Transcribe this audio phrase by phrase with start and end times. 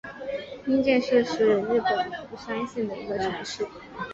[0.65, 3.67] 冰见市是日本富山县的一个城市。